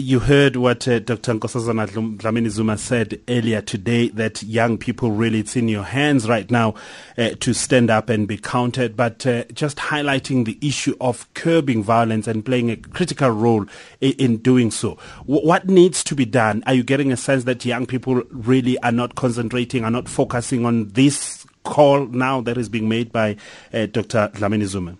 you 0.00 0.18
heard 0.20 0.56
what 0.56 0.88
uh, 0.88 0.98
Dr. 0.98 1.34
Nkosazana 1.34 1.88
Dlamini 2.16 2.48
Zuma 2.48 2.78
said 2.78 3.20
earlier 3.28 3.60
today 3.60 4.08
that 4.08 4.42
young 4.42 4.78
people 4.78 5.10
really, 5.10 5.40
it's 5.40 5.56
in 5.56 5.68
your 5.68 5.82
hands 5.82 6.28
right 6.28 6.50
now 6.50 6.74
uh, 7.18 7.30
to 7.40 7.52
stand 7.52 7.90
up 7.90 8.08
and 8.08 8.26
be 8.26 8.38
counted, 8.38 8.96
but 8.96 9.26
uh, 9.26 9.44
just 9.52 9.76
highlighting 9.76 10.44
the 10.44 10.58
issue 10.66 10.96
of 11.00 11.32
curbing 11.34 11.82
violence 11.82 12.26
and 12.26 12.44
playing 12.44 12.70
a 12.70 12.76
critical 12.76 13.30
role 13.30 13.66
in, 14.00 14.12
in 14.12 14.36
doing 14.38 14.70
so. 14.70 14.96
W- 15.26 15.46
what 15.46 15.68
needs 15.68 16.02
to 16.04 16.14
be 16.14 16.24
done? 16.24 16.62
Are 16.66 16.74
you 16.74 16.82
getting 16.82 17.12
a 17.12 17.16
sense 17.16 17.44
that 17.44 17.64
young 17.64 17.86
people 17.86 18.22
really 18.30 18.78
are 18.80 18.92
not 18.92 19.14
concentrating, 19.14 19.84
are 19.84 19.90
not 19.90 20.08
focusing 20.08 20.64
on 20.64 20.88
this 20.88 21.46
call 21.64 22.06
now 22.06 22.40
that 22.40 22.56
is 22.56 22.68
being 22.68 22.88
made 22.88 23.12
by 23.12 23.36
uh, 23.72 23.86
Dr. 23.86 24.30
Dlamini 24.34 24.64
Zuma? 24.64 24.96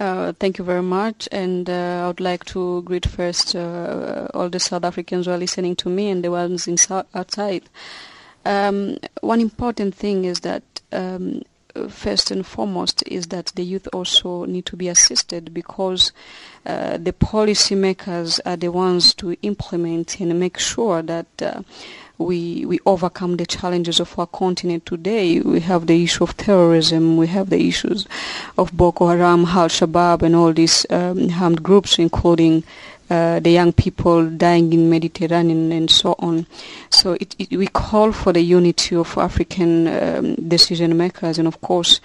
Uh, 0.00 0.32
thank 0.40 0.56
you 0.56 0.64
very 0.64 0.82
much, 0.82 1.28
and 1.30 1.68
uh, 1.68 2.04
I 2.04 2.06
would 2.06 2.20
like 2.20 2.46
to 2.46 2.80
greet 2.82 3.04
first 3.04 3.54
uh, 3.54 4.28
all 4.32 4.48
the 4.48 4.58
South 4.58 4.82
Africans 4.82 5.26
who 5.26 5.32
are 5.32 5.36
listening 5.36 5.76
to 5.76 5.90
me 5.90 6.08
and 6.08 6.24
the 6.24 6.30
ones 6.30 6.66
inside, 6.66 7.04
outside. 7.14 7.64
Um, 8.46 8.96
one 9.20 9.42
important 9.42 9.94
thing 9.94 10.24
is 10.24 10.40
that 10.40 10.62
um, 10.90 11.42
first 11.90 12.30
and 12.30 12.46
foremost 12.46 13.02
is 13.06 13.26
that 13.26 13.52
the 13.56 13.62
youth 13.62 13.88
also 13.92 14.46
need 14.46 14.64
to 14.66 14.76
be 14.76 14.88
assisted 14.88 15.52
because 15.52 16.12
uh, 16.64 16.96
the 16.96 17.12
policymakers 17.12 18.40
are 18.46 18.56
the 18.56 18.70
ones 18.70 19.12
to 19.16 19.36
implement 19.42 20.18
and 20.18 20.40
make 20.40 20.58
sure 20.58 21.02
that 21.02 21.26
uh, 21.42 21.60
we 22.20 22.66
we 22.66 22.78
overcome 22.84 23.36
the 23.36 23.46
challenges 23.46 23.98
of 23.98 24.16
our 24.18 24.26
continent 24.26 24.84
today. 24.86 25.40
We 25.40 25.60
have 25.60 25.86
the 25.86 26.04
issue 26.04 26.24
of 26.24 26.36
terrorism. 26.36 27.16
We 27.16 27.26
have 27.28 27.50
the 27.50 27.66
issues 27.66 28.06
of 28.58 28.72
Boko 28.76 29.08
Haram, 29.08 29.46
Al 29.46 29.68
Shabaab, 29.68 30.22
and 30.22 30.36
all 30.36 30.52
these 30.52 30.86
um, 30.90 31.30
armed 31.30 31.62
groups, 31.62 31.98
including 31.98 32.62
uh, 33.08 33.40
the 33.40 33.50
young 33.50 33.72
people 33.72 34.28
dying 34.28 34.72
in 34.72 34.90
Mediterranean 34.90 35.72
and 35.72 35.90
so 35.90 36.14
on. 36.18 36.46
So 36.90 37.14
it, 37.14 37.34
it, 37.38 37.50
we 37.56 37.66
call 37.66 38.12
for 38.12 38.32
the 38.32 38.42
unity 38.42 38.94
of 38.96 39.16
African 39.16 39.88
um, 39.88 40.34
decision 40.48 40.96
makers, 40.96 41.38
and 41.38 41.48
of 41.48 41.60
course 41.60 42.00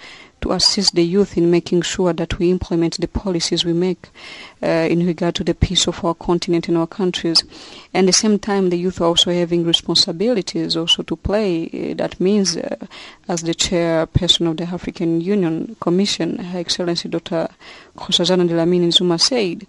to 0.46 0.52
assist 0.52 0.94
the 0.94 1.02
youth 1.02 1.36
in 1.36 1.50
making 1.50 1.82
sure 1.82 2.12
that 2.12 2.38
we 2.38 2.50
implement 2.50 3.00
the 3.00 3.08
policies 3.08 3.64
we 3.64 3.72
make 3.72 4.10
uh, 4.62 4.66
in 4.66 5.04
regard 5.04 5.34
to 5.34 5.42
the 5.42 5.54
peace 5.54 5.88
of 5.88 6.04
our 6.04 6.14
continent 6.14 6.68
and 6.68 6.78
our 6.78 6.86
countries. 6.86 7.42
And 7.92 8.06
at 8.06 8.12
the 8.12 8.12
same 8.12 8.38
time, 8.38 8.70
the 8.70 8.78
youth 8.78 9.00
are 9.00 9.06
also 9.06 9.32
having 9.32 9.64
responsibilities 9.64 10.76
also 10.76 11.02
to 11.02 11.16
play. 11.16 11.66
Uh, 11.66 11.94
that 11.94 12.20
means, 12.20 12.56
uh, 12.56 12.86
as 13.28 13.42
the 13.42 13.54
chairperson 13.54 14.48
of 14.48 14.56
the 14.56 14.64
African 14.64 15.20
Union 15.20 15.76
Commission, 15.80 16.38
Her 16.38 16.60
Excellency 16.60 17.08
Dr. 17.08 17.48
Nkosazana 17.96 18.48
Dlamini 18.48 18.92
Zuma 18.92 19.18
said, 19.18 19.66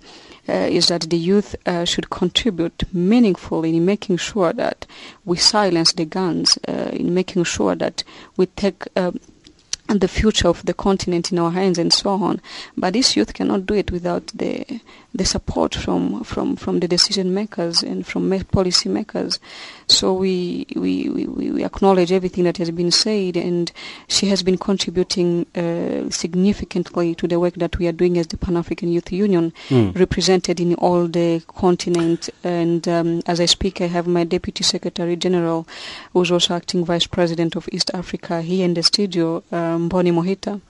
uh, 0.48 0.54
is 0.54 0.88
that 0.88 1.10
the 1.10 1.18
youth 1.18 1.56
uh, 1.66 1.86
should 1.86 2.10
contribute 2.10 2.84
meaningfully 2.94 3.76
in 3.76 3.84
making 3.84 4.18
sure 4.18 4.54
that 4.54 4.86
we 5.26 5.38
silence 5.38 5.92
the 5.94 6.06
guns, 6.06 6.60
uh, 6.68 6.90
in 6.94 7.14
making 7.14 7.44
sure 7.44 7.76
that 7.76 8.04
we 8.38 8.46
take 8.46 8.84
um, 8.96 9.20
and 9.90 10.02
the 10.02 10.08
future 10.08 10.48
of 10.48 10.66
the 10.66 10.74
continent 10.74 11.32
in 11.32 11.40
our 11.40 11.52
hands 11.52 11.78
and 11.78 11.94
so 11.94 12.12
on. 12.12 12.42
But 12.76 12.94
this 12.94 13.16
youth 13.16 13.34
cannot 13.34 13.66
do 13.66 13.74
it 13.74 13.92
without 13.92 14.28
the 14.28 14.66
the 15.14 15.26
support 15.26 15.74
from 15.74 16.24
from 16.24 16.56
from 16.56 16.80
the 16.80 16.88
decision 16.88 17.34
makers 17.34 17.82
and 17.82 18.06
from 18.06 18.30
policy 18.52 18.90
makers. 18.90 19.40
So 19.88 20.14
we, 20.14 20.68
we 20.76 21.10
we 21.10 21.26
we 21.28 21.64
acknowledge 21.64 22.12
everything 22.12 22.44
that 22.44 22.58
has 22.58 22.72
been 22.72 22.92
said, 22.92 23.38
and 23.38 23.72
she 24.08 24.28
has 24.28 24.44
been 24.44 24.58
contributing 24.58 25.46
uh, 25.56 26.10
significantly 26.10 27.16
to 27.16 27.28
the 27.28 27.40
work 27.40 27.56
that 27.56 27.80
we 27.80 27.88
are 27.88 27.94
doing 27.94 28.18
as 28.18 28.28
the 28.28 28.38
Pan 28.38 28.58
African 28.58 28.92
Youth 28.92 29.12
Union, 29.12 29.54
mm. 29.70 29.98
represented 29.98 30.60
in 30.60 30.76
all 30.76 31.08
the 31.08 31.42
continent. 31.48 32.30
And 32.44 32.88
um, 32.88 33.22
as 33.26 33.40
I 33.40 33.46
speak, 33.46 33.82
I 33.82 33.88
have 33.88 34.08
my 34.08 34.26
Deputy 34.26 34.64
Secretary 34.64 35.16
General, 35.16 35.66
who's 36.14 36.32
also 36.32 36.56
acting 36.56 36.86
Vice 36.86 37.08
President 37.08 37.56
of 37.56 37.70
East 37.72 37.90
Africa, 37.94 38.42
here 38.42 38.66
in 38.66 38.74
the 38.74 38.84
studio, 38.84 39.42
um, 39.52 39.77
Mohita. 39.78 40.62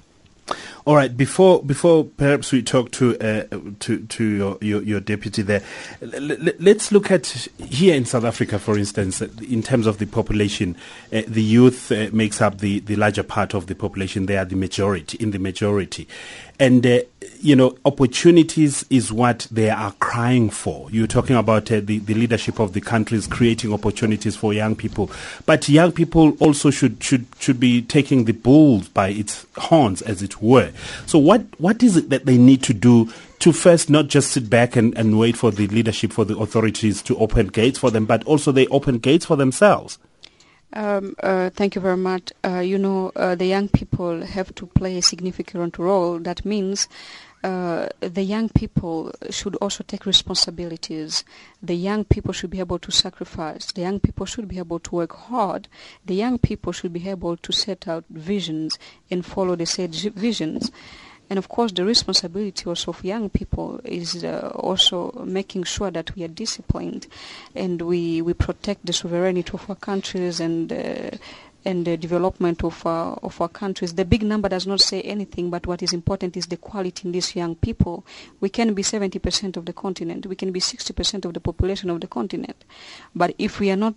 All 0.85 0.95
right. 0.95 1.16
Before 1.16 1.62
before 1.62 2.06
perhaps 2.06 2.53
we 2.53 2.62
talk 2.62 2.91
to 2.91 3.18
uh, 3.19 3.44
to 3.79 4.06
to 4.06 4.23
your, 4.23 4.57
your, 4.62 4.81
your 4.81 5.00
deputy 5.01 5.41
there, 5.41 5.62
l- 6.01 6.31
l- 6.31 6.53
let's 6.59 6.94
look 6.94 7.12
at 7.12 7.28
here 7.57 7.94
in 7.94 8.06
South 8.06 8.23
Africa, 8.23 8.57
for 8.57 8.78
instance, 8.78 9.19
in 9.22 9.62
terms 9.62 9.85
of 9.85 9.97
the 9.97 10.06
population, 10.06 10.78
uh, 11.12 11.23
the 11.28 11.44
youth 11.44 11.91
uh, 11.91 12.09
makes 12.13 12.41
up 12.41 12.59
the 12.59 12.79
the 12.79 12.96
larger 12.96 13.23
part 13.23 13.53
of 13.53 13.67
the 13.67 13.75
population. 13.75 14.28
They 14.28 14.38
are 14.38 14.46
the 14.46 14.56
majority 14.56 15.17
in 15.17 15.31
the 15.31 15.40
majority, 15.40 16.07
and 16.57 16.85
uh, 16.88 17.00
you 17.41 17.55
know 17.55 17.77
opportunities 17.85 18.85
is 18.89 19.11
what 19.11 19.47
they 19.51 19.69
are 19.69 19.91
crying 19.93 20.49
for 20.49 20.89
you're 20.91 21.07
talking 21.07 21.35
about 21.35 21.71
uh, 21.71 21.79
the, 21.79 21.99
the 21.99 22.13
leadership 22.13 22.59
of 22.59 22.73
the 22.73 22.81
countries 22.81 23.27
creating 23.27 23.73
opportunities 23.73 24.35
for 24.35 24.53
young 24.53 24.75
people 24.75 25.09
but 25.45 25.67
young 25.69 25.91
people 25.91 26.35
also 26.39 26.69
should 26.69 27.01
should 27.03 27.25
should 27.39 27.59
be 27.59 27.81
taking 27.81 28.25
the 28.25 28.33
bull 28.33 28.81
by 28.93 29.09
its 29.09 29.45
horns 29.57 30.01
as 30.03 30.21
it 30.21 30.41
were 30.41 30.71
so 31.05 31.17
what 31.19 31.41
what 31.59 31.81
is 31.83 31.97
it 31.97 32.09
that 32.09 32.25
they 32.25 32.37
need 32.37 32.61
to 32.63 32.73
do 32.73 33.11
to 33.39 33.51
first 33.51 33.89
not 33.89 34.07
just 34.07 34.31
sit 34.31 34.49
back 34.49 34.75
and, 34.75 34.97
and 34.97 35.19
wait 35.19 35.37
for 35.37 35.51
the 35.51 35.67
leadership 35.67 36.11
for 36.11 36.25
the 36.25 36.37
authorities 36.37 37.01
to 37.01 37.17
open 37.17 37.47
gates 37.47 37.79
for 37.79 37.91
them 37.91 38.05
but 38.05 38.23
also 38.23 38.51
they 38.51 38.67
open 38.67 38.97
gates 38.97 39.25
for 39.25 39.35
themselves 39.35 39.99
um, 40.73 41.15
uh, 41.23 41.49
thank 41.51 41.75
you 41.75 41.81
very 41.81 41.97
much. 41.97 42.33
Uh, 42.43 42.59
you 42.59 42.77
know, 42.77 43.11
uh, 43.15 43.35
the 43.35 43.45
young 43.45 43.69
people 43.69 44.25
have 44.25 44.53
to 44.55 44.65
play 44.67 44.97
a 44.97 45.01
significant 45.01 45.77
role. 45.77 46.19
That 46.19 46.45
means 46.45 46.87
uh, 47.43 47.87
the 47.99 48.23
young 48.23 48.49
people 48.49 49.11
should 49.29 49.55
also 49.57 49.83
take 49.83 50.05
responsibilities. 50.05 51.23
The 51.61 51.75
young 51.75 52.03
people 52.03 52.33
should 52.33 52.49
be 52.49 52.59
able 52.59 52.79
to 52.79 52.91
sacrifice. 52.91 53.71
The 53.71 53.81
young 53.81 53.99
people 53.99 54.25
should 54.25 54.47
be 54.47 54.57
able 54.57 54.79
to 54.79 54.95
work 54.95 55.15
hard. 55.15 55.67
The 56.05 56.15
young 56.15 56.39
people 56.39 56.71
should 56.71 56.93
be 56.93 57.07
able 57.07 57.37
to 57.37 57.51
set 57.51 57.87
out 57.87 58.05
visions 58.09 58.79
and 59.11 59.25
follow 59.25 59.55
the 59.55 59.65
said 59.65 59.93
visions. 59.93 60.71
And 61.29 61.37
of 61.37 61.49
course, 61.49 61.73
the 61.73 61.83
responsibility 61.83 62.65
also 62.65 62.91
of 62.91 63.03
young 63.03 63.29
people 63.29 63.81
is 63.83 64.23
uh, 64.23 64.51
also 64.55 65.11
making 65.25 65.63
sure 65.63 65.91
that 65.91 66.15
we 66.15 66.23
are 66.23 66.29
disciplined 66.29 67.07
and 67.53 67.81
we, 67.81 68.21
we 68.21 68.33
protect 68.33 68.85
the 68.85 68.93
sovereignty 68.93 69.51
of 69.53 69.69
our 69.69 69.75
countries 69.75 70.39
and 70.39 70.71
uh, 70.71 71.11
and 71.67 71.83
the 71.83 71.97
development 71.97 72.63
of 72.63 72.85
our, 72.85 73.19
of 73.22 73.41
our 73.41 73.50
countries. 73.50 73.94
The 73.94 74.05
big 74.05 74.23
number 74.23 74.47
does 74.47 74.66
not 74.66 74.79
say 74.79 75.01
anything, 75.01 75.50
but 75.50 75.67
what 75.67 75.83
is 75.83 75.91
important 75.91 76.38
is 76.38 76.47
the 76.47 76.55
quality 76.55 77.05
in 77.05 77.11
these 77.11 77.35
young 77.35 77.55
people. 77.55 78.05
We 78.39 78.47
can 78.47 78.73
be 78.73 78.83
70% 78.83 79.57
of 79.57 79.66
the 79.66 79.73
continent. 79.73 80.25
We 80.28 80.38
can 80.38 80.53
be 80.53 80.61
60% 80.61 81.25
of 81.25 81.33
the 81.33 81.41
population 81.41 81.89
of 81.89 82.00
the 82.00 82.07
continent. 82.07 82.63
But 83.13 83.35
if 83.38 83.59
we 83.59 83.69
are 83.69 83.75
not, 83.75 83.95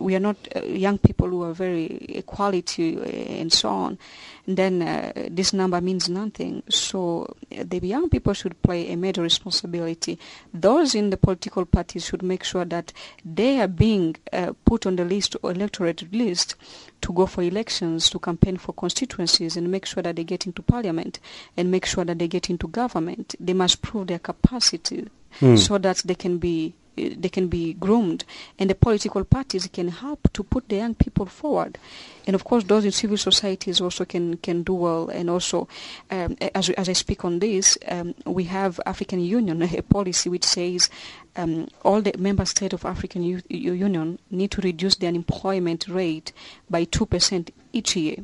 we 0.00 0.14
are 0.14 0.20
not 0.20 0.36
uh, 0.54 0.60
young 0.60 0.98
people 0.98 1.28
who 1.28 1.42
are 1.42 1.52
very 1.52 2.22
quality 2.26 2.96
uh, 2.96 3.02
and 3.02 3.52
so 3.52 3.70
on, 3.70 3.98
then 4.46 4.80
uh, 4.80 5.12
this 5.30 5.52
number 5.52 5.80
means 5.80 6.08
nothing. 6.08 6.62
So 6.68 7.34
uh, 7.58 7.64
the 7.66 7.84
young 7.84 8.08
people 8.08 8.34
should 8.34 8.62
play 8.62 8.92
a 8.92 8.96
major 8.96 9.22
responsibility. 9.22 10.16
Those 10.54 10.94
in 10.94 11.10
the 11.10 11.16
political 11.16 11.64
parties 11.66 12.04
should 12.04 12.22
make 12.22 12.44
sure 12.44 12.64
that 12.66 12.92
they 13.24 13.60
are 13.60 13.68
being 13.68 14.14
uh, 14.32 14.52
put 14.64 14.86
on 14.86 14.94
the 14.94 15.04
list 15.04 15.34
or 15.42 15.50
electorate 15.50 16.12
list 16.12 16.54
to 17.02 17.12
go 17.12 17.26
for 17.26 17.42
elections, 17.42 18.10
to 18.10 18.18
campaign 18.18 18.56
for 18.56 18.72
constituencies, 18.72 19.56
and 19.56 19.70
make 19.70 19.86
sure 19.86 20.02
that 20.02 20.16
they 20.16 20.24
get 20.24 20.46
into 20.46 20.62
parliament 20.62 21.20
and 21.56 21.70
make 21.70 21.86
sure 21.86 22.04
that 22.04 22.18
they 22.18 22.28
get 22.28 22.50
into 22.50 22.68
government. 22.68 23.34
They 23.40 23.52
must 23.52 23.82
prove 23.82 24.08
their 24.08 24.18
capacity 24.18 25.08
mm. 25.40 25.58
so 25.58 25.78
that 25.78 25.98
they 26.04 26.14
can 26.14 26.38
be 26.38 26.74
they 26.96 27.28
can 27.28 27.48
be 27.48 27.74
groomed 27.74 28.24
and 28.58 28.68
the 28.70 28.74
political 28.74 29.24
parties 29.24 29.68
can 29.72 29.88
help 29.88 30.32
to 30.32 30.42
put 30.42 30.68
the 30.68 30.76
young 30.76 30.94
people 30.94 31.26
forward. 31.26 31.78
And 32.26 32.34
of 32.34 32.44
course 32.44 32.64
those 32.64 32.84
in 32.84 32.92
civil 32.92 33.16
societies 33.16 33.80
also 33.80 34.04
can 34.04 34.36
can 34.38 34.62
do 34.62 34.74
well. 34.74 35.08
And 35.08 35.30
also 35.30 35.68
um, 36.10 36.36
as, 36.54 36.70
as 36.70 36.88
I 36.88 36.92
speak 36.92 37.24
on 37.24 37.38
this 37.38 37.78
um, 37.88 38.14
we 38.26 38.44
have 38.44 38.80
African 38.86 39.20
Union 39.20 39.62
a 39.80 39.82
policy 39.82 40.28
which 40.28 40.44
says 40.44 40.90
um, 41.36 41.68
all 41.82 42.02
the 42.02 42.14
member 42.18 42.44
states 42.44 42.74
of 42.74 42.84
African 42.84 43.22
U- 43.22 43.42
Union 43.48 44.18
need 44.30 44.50
to 44.52 44.60
reduce 44.60 44.96
the 44.96 45.06
unemployment 45.06 45.88
rate 45.88 46.32
by 46.68 46.84
2% 46.84 47.50
each 47.72 47.96
year 47.96 48.16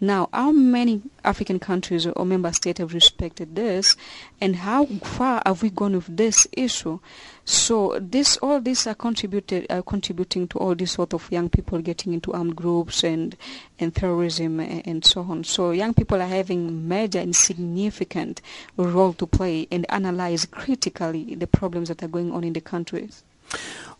now, 0.00 0.28
how 0.32 0.52
many 0.52 1.02
African 1.24 1.58
countries 1.58 2.06
or 2.06 2.24
member 2.24 2.52
states 2.52 2.78
have 2.78 2.94
respected 2.94 3.54
this, 3.56 3.96
and 4.40 4.56
how 4.56 4.86
far 4.86 5.42
have 5.44 5.62
we 5.62 5.70
gone 5.70 5.94
with 5.94 6.16
this 6.16 6.46
issue? 6.52 7.00
So, 7.44 7.98
this 8.00 8.36
all 8.38 8.60
these 8.60 8.86
are 8.86 8.94
contributed 8.94 9.66
are 9.70 9.82
contributing 9.82 10.48
to 10.48 10.58
all 10.58 10.74
this 10.74 10.92
sort 10.92 11.14
of 11.14 11.30
young 11.30 11.48
people 11.48 11.80
getting 11.80 12.12
into 12.12 12.32
armed 12.32 12.56
groups 12.56 13.02
and 13.04 13.36
and 13.78 13.94
terrorism 13.94 14.60
and, 14.60 14.86
and 14.86 15.04
so 15.04 15.22
on. 15.22 15.44
So, 15.44 15.70
young 15.70 15.94
people 15.94 16.20
are 16.20 16.26
having 16.26 16.88
major 16.88 17.18
and 17.18 17.34
significant 17.34 18.40
role 18.76 19.12
to 19.14 19.26
play 19.26 19.66
and 19.70 19.86
analyze 19.88 20.46
critically 20.46 21.34
the 21.34 21.46
problems 21.46 21.88
that 21.88 22.02
are 22.02 22.08
going 22.08 22.32
on 22.32 22.44
in 22.44 22.52
the 22.52 22.60
countries. 22.60 23.22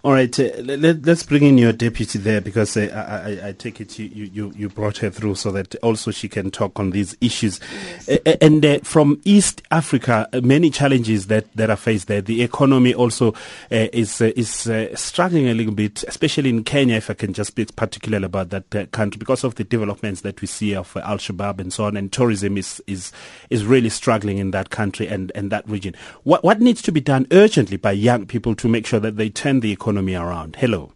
All 0.04 0.12
right, 0.12 0.38
uh, 0.38 0.50
let, 0.62 1.08
us 1.08 1.24
bring 1.24 1.42
in 1.42 1.58
your 1.58 1.72
deputy 1.72 2.20
there 2.20 2.40
because 2.40 2.76
uh, 2.76 3.42
I, 3.42 3.48
I, 3.48 3.52
take 3.52 3.80
it 3.80 3.98
you, 3.98 4.26
you, 4.32 4.52
you 4.54 4.68
brought 4.68 4.98
her 4.98 5.10
through 5.10 5.34
so 5.34 5.50
that 5.50 5.74
also 5.82 6.12
she 6.12 6.28
can 6.28 6.52
talk 6.52 6.78
on 6.78 6.90
these 6.90 7.16
issues. 7.20 7.58
Yes. 8.06 8.20
Uh, 8.24 8.36
and 8.40 8.64
uh, 8.64 8.78
from 8.84 9.20
East 9.24 9.60
Africa, 9.72 10.28
uh, 10.32 10.40
many 10.40 10.70
challenges 10.70 11.26
that, 11.26 11.52
that 11.56 11.68
are 11.68 11.76
faced 11.76 12.06
there. 12.06 12.20
The 12.20 12.44
economy 12.44 12.94
also 12.94 13.32
uh, 13.72 13.88
is 13.92 14.20
is 14.20 14.70
struggling 14.94 15.48
a 15.48 15.54
little 15.54 15.74
bit, 15.74 16.04
especially 16.04 16.50
in 16.50 16.62
Kenya, 16.62 16.94
if 16.94 17.10
I 17.10 17.14
can 17.14 17.32
just 17.32 17.48
speak 17.48 17.74
particularly 17.74 18.26
about 18.26 18.50
that 18.50 18.92
country, 18.92 19.18
because 19.18 19.42
of 19.42 19.56
the 19.56 19.64
developments 19.64 20.20
that 20.20 20.40
we 20.40 20.46
see 20.46 20.76
of 20.76 20.96
Al 20.96 21.18
Shabaab 21.18 21.58
and 21.58 21.72
so 21.72 21.86
on. 21.86 21.96
And 21.96 22.12
tourism 22.12 22.56
is, 22.56 22.80
is, 22.86 23.10
is 23.50 23.66
really 23.66 23.90
struggling 23.90 24.38
in 24.38 24.52
that 24.52 24.70
country 24.70 25.08
and, 25.08 25.32
and 25.34 25.50
that 25.50 25.68
region. 25.68 25.96
What, 26.22 26.44
what 26.44 26.60
needs 26.60 26.82
to 26.82 26.92
be 26.92 27.00
done 27.00 27.26
urgently 27.32 27.78
by 27.78 27.90
young 27.90 28.26
people 28.26 28.54
to 28.54 28.68
make 28.68 28.86
sure 28.86 29.00
that 29.00 29.16
they 29.16 29.28
turn 29.28 29.58
the 29.58 29.72
economy 29.72 29.88
economy 29.88 30.14
around. 30.14 30.55
Hello. 30.56 30.93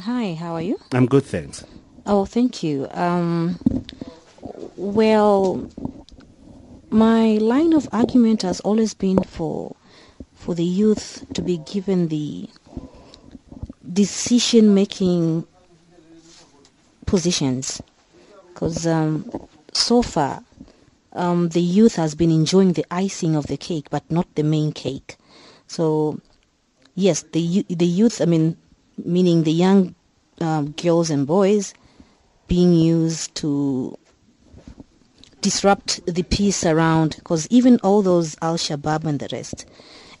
Hi, 0.00 0.34
how 0.34 0.52
are 0.52 0.60
you? 0.60 0.78
I'm 0.92 1.06
good, 1.06 1.24
thanks. 1.24 1.64
Oh, 2.04 2.26
thank 2.26 2.62
you. 2.62 2.86
Um, 2.90 3.58
well, 4.76 5.66
my 6.90 7.38
line 7.38 7.72
of 7.72 7.88
argument 7.90 8.42
has 8.42 8.60
always 8.60 8.92
been 8.92 9.22
for 9.22 9.74
for 10.34 10.54
the 10.54 10.64
youth 10.64 11.24
to 11.32 11.40
be 11.40 11.56
given 11.56 12.08
the 12.08 12.46
decision 13.90 14.74
making 14.74 15.46
positions 17.06 17.80
because 18.48 18.86
um, 18.86 19.24
so 19.72 20.02
far 20.02 20.44
um, 21.14 21.48
the 21.48 21.62
youth 21.62 21.96
has 21.96 22.14
been 22.14 22.30
enjoying 22.30 22.74
the 22.74 22.84
icing 22.90 23.36
of 23.36 23.46
the 23.46 23.56
cake 23.56 23.86
but 23.88 24.02
not 24.10 24.26
the 24.34 24.42
main 24.42 24.70
cake 24.70 25.16
so 25.66 26.20
yes, 26.94 27.22
the 27.32 27.64
the 27.68 27.86
youth. 27.86 28.20
I 28.20 28.26
mean, 28.26 28.56
meaning 29.04 29.44
the 29.44 29.52
young 29.52 29.94
um, 30.40 30.72
girls 30.72 31.10
and 31.10 31.26
boys, 31.26 31.74
being 32.48 32.74
used 32.74 33.34
to 33.36 33.98
disrupt 35.40 36.04
the 36.06 36.22
peace 36.22 36.64
around. 36.64 37.16
Because 37.16 37.46
even 37.50 37.78
all 37.82 38.02
those 38.02 38.36
Al 38.42 38.56
Shabaab 38.56 39.04
and 39.04 39.20
the 39.20 39.28
rest, 39.32 39.66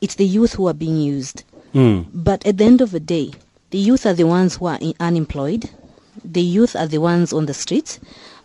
it's 0.00 0.16
the 0.16 0.26
youth 0.26 0.54
who 0.54 0.68
are 0.68 0.74
being 0.74 0.96
used. 0.96 1.44
Mm. 1.74 2.06
But 2.12 2.46
at 2.46 2.58
the 2.58 2.64
end 2.64 2.80
of 2.80 2.90
the 2.90 3.00
day, 3.00 3.32
the 3.70 3.78
youth 3.78 4.06
are 4.06 4.14
the 4.14 4.26
ones 4.26 4.56
who 4.56 4.66
are 4.66 4.78
unemployed. 5.00 5.70
The 6.24 6.42
youth 6.42 6.76
are 6.76 6.86
the 6.86 6.98
ones 6.98 7.32
on 7.32 7.46
the 7.46 7.54
streets, 7.54 7.98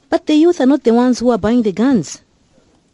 but 0.09 0.25
the 0.25 0.33
youth 0.33 0.59
are 0.59 0.65
not 0.65 0.83
the 0.83 0.93
ones 0.93 1.19
who 1.19 1.29
are 1.29 1.37
buying 1.37 1.61
the 1.61 1.71
guns. 1.71 2.21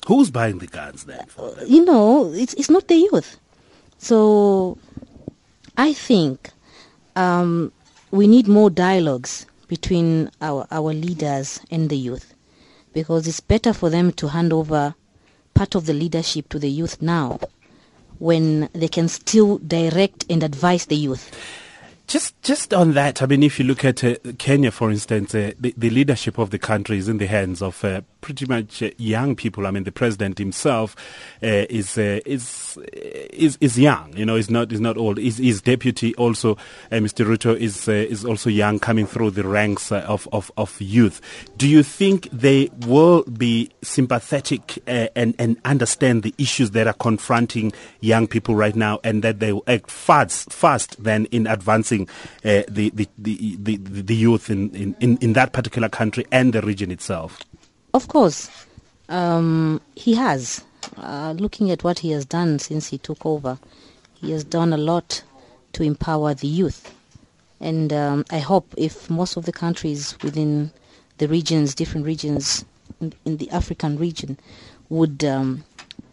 Who's 0.06 0.30
buying 0.30 0.60
the 0.60 0.68
guns 0.68 1.06
then? 1.06 1.26
Uh, 1.40 1.52
you 1.66 1.86
know, 1.86 2.32
it's 2.34 2.54
it's 2.56 2.70
not 2.70 2.88
the 2.88 2.96
youth. 2.96 3.40
So 3.98 4.78
I 5.78 5.94
think 5.94 6.52
um, 7.16 7.72
we 8.12 8.28
need 8.28 8.48
more 8.48 8.70
dialogues 8.70 9.46
between 9.68 10.32
our, 10.42 10.68
our 10.72 10.94
leaders 10.94 11.60
and 11.72 11.90
the 11.90 11.98
youth 11.98 12.34
because 12.94 13.28
it's 13.28 13.40
better 13.40 13.74
for 13.74 13.90
them 13.90 14.12
to 14.14 14.30
hand 14.30 14.54
over 14.54 14.96
part 15.54 15.76
of 15.76 15.86
the 15.86 15.94
leadership 15.94 16.50
to 16.50 16.60
the 16.60 16.70
youth 16.70 17.02
now 17.02 17.40
when 18.20 18.70
they 18.74 18.88
can 18.88 19.08
still 19.08 19.58
direct 19.60 20.26
and 20.30 20.44
advise 20.44 20.86
the 20.86 20.96
youth. 20.96 21.32
Just, 22.08 22.40
just 22.44 22.74
on 22.74 22.94
that, 22.94 23.22
I 23.22 23.26
mean, 23.26 23.42
if 23.42 23.60
you 23.60 23.66
look 23.66 23.84
at 23.84 24.04
uh, 24.04 24.16
Kenya, 24.38 24.72
for 24.72 24.92
instance, 24.92 25.34
uh, 25.34 25.54
the, 25.60 25.74
the, 25.76 25.90
leadership 25.90 26.38
of 26.38 26.52
the 26.52 26.60
country 26.60 27.00
is 27.00 27.10
in 27.10 27.18
the 27.18 27.26
hands 27.26 27.64
of 27.64 27.84
uh, 27.84 28.02
pretty 28.26 28.48
much 28.48 28.82
uh, 28.82 28.90
young 28.98 29.36
people. 29.36 29.68
I 29.68 29.72
mean, 29.72 29.84
the 29.84 29.92
president 29.92 30.40
himself 30.40 30.96
uh, 31.44 31.70
is 31.70 31.96
uh, 31.96 32.20
is 32.26 32.78
is 33.32 33.56
is 33.62 33.78
young. 33.78 34.18
You 34.18 34.26
know, 34.26 34.36
is 34.36 34.50
not 34.50 34.72
is 34.72 34.82
not 34.82 34.98
old. 34.98 35.20
His, 35.20 35.38
his 35.38 35.62
deputy 35.62 36.16
also, 36.16 36.58
Mr. 36.92 37.24
Ruto, 37.24 37.56
is 37.56 37.88
is 37.88 38.26
also 38.26 38.50
young, 38.50 38.80
coming 38.80 39.06
through 39.06 39.32
the 39.32 39.48
ranks 39.48 39.92
of, 39.92 40.28
of 40.34 40.52
of 40.58 40.82
youth. 40.82 41.22
Do 41.56 41.68
you 41.68 41.84
think 41.84 42.28
they 42.32 42.72
will 42.88 43.24
be 43.26 43.70
sympathetic 43.84 44.80
and 44.88 45.36
and 45.38 45.58
understand 45.64 46.24
the 46.24 46.34
issues 46.40 46.72
that 46.72 46.88
are 46.88 46.94
confronting 46.94 47.74
young 48.02 48.28
people 48.28 48.56
right 48.56 48.76
now, 48.76 49.00
and 49.04 49.24
that 49.24 49.40
they 49.40 49.54
will 49.54 49.64
act 49.68 49.92
fast 49.92 50.52
fast 50.52 51.02
then 51.04 51.26
in 51.26 51.46
advancing 51.46 52.10
uh, 52.44 52.64
the, 52.68 52.90
the, 52.90 53.08
the, 53.18 53.58
the, 53.58 53.78
the 53.78 54.16
youth 54.16 54.50
in, 54.50 54.96
in, 55.00 55.18
in 55.18 55.34
that 55.34 55.54
particular 55.54 55.90
country 55.90 56.26
and 56.32 56.54
the 56.54 56.62
region 56.62 56.90
itself? 56.90 57.40
Of 57.96 58.10
course. 58.10 58.50
Um, 59.08 59.80
he 59.96 60.16
has. 60.16 60.66
Uh, 60.98 61.34
looking 61.38 61.72
at 61.72 61.86
what 61.86 62.00
he 62.00 62.12
has 62.12 62.26
done 62.26 62.60
since 62.60 62.88
he 62.90 62.98
took 62.98 63.26
over, 63.26 63.58
he 64.16 64.32
has 64.32 64.44
done 64.44 64.74
a 64.74 64.78
lot 64.78 65.24
to 65.72 65.82
empower 65.82 66.34
the 66.34 66.48
youth. 66.50 66.94
And 67.62 67.94
um, 67.94 68.26
I 68.30 68.40
hope 68.40 68.74
if 68.76 69.10
most 69.10 69.38
of 69.38 69.46
the 69.46 69.54
countries 69.54 70.18
within 70.22 70.72
the 71.20 71.30
regions, 71.30 71.74
different 71.74 72.06
regions 72.06 72.66
in, 73.00 73.14
in 73.24 73.38
the 73.38 73.50
African 73.50 73.98
region, 73.98 74.40
would 74.90 75.24
um, 75.24 75.64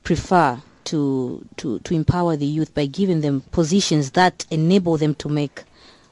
prefer 0.04 0.62
to, 0.84 1.44
to, 1.56 1.80
to 1.80 1.94
empower 1.94 2.36
the 2.36 2.46
youth 2.46 2.72
by 2.74 2.86
giving 2.86 3.22
them 3.22 3.40
positions 3.50 4.12
that 4.12 4.46
enable 4.52 4.98
them 4.98 5.16
to 5.16 5.28
make 5.28 5.64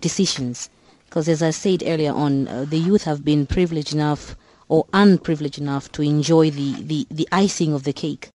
decisions. 0.00 0.70
Because 1.04 1.28
as 1.28 1.40
I 1.40 1.50
said 1.50 1.84
earlier 1.86 2.12
on, 2.12 2.48
uh, 2.48 2.64
the 2.64 2.78
youth 2.78 3.04
have 3.04 3.24
been 3.24 3.46
privileged 3.46 3.94
enough 3.94 4.34
or 4.68 4.86
unprivileged 4.92 5.58
enough 5.58 5.90
to 5.92 6.02
enjoy 6.02 6.50
the, 6.50 6.82
the, 6.82 7.06
the 7.10 7.28
icing 7.32 7.72
of 7.72 7.84
the 7.84 7.92
cake. 7.92 8.30